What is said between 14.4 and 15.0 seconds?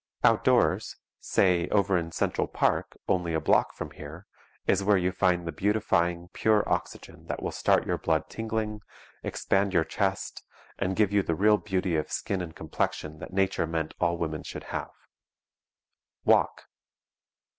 should have.